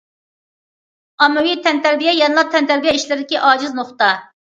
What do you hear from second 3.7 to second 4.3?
نۇقتا.